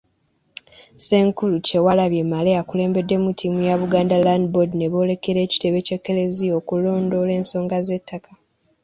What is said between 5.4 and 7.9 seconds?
ekitebe ky'Ekklezia okulondoola ensonga